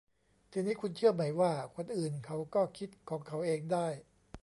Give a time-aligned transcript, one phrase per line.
[0.51, 3.87] ทีนี้คุณเชื่อไหมว่า คนอื่นเขาก็คิดของเขาเองได้